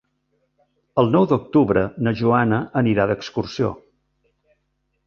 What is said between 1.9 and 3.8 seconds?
na Joana anirà d'excursió.